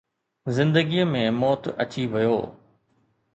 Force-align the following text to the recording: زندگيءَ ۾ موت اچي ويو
زندگيءَ 0.55 1.05
۾ 1.15 1.21
موت 1.41 1.63
اچي 1.81 2.03
ويو 2.13 2.37